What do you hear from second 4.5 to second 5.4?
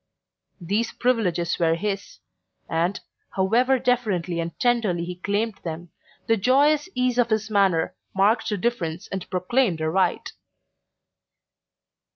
tenderly he